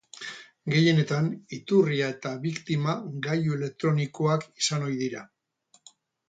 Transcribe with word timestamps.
Gehienetan, 0.75 1.27
iturria 1.57 2.07
eta 2.13 2.31
biktima 2.45 2.95
gailu 3.27 3.59
elektronikoak 3.59 4.49
izan 4.65 4.89
ohi 4.89 4.99
dira. 5.05 5.23